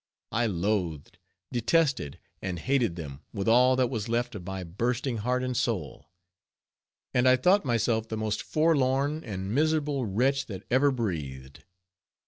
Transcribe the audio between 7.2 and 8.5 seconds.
I thought myself the most